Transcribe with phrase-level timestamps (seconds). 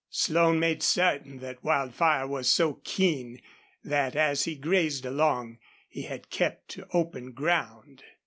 [0.09, 3.39] Slone made certain that Wildfire was so keen
[3.83, 8.01] that as he grazed along he had kept to open ground.